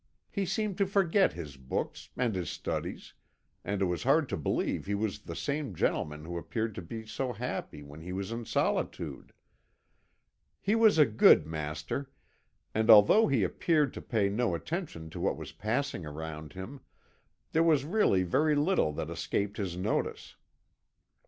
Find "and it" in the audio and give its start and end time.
3.63-3.85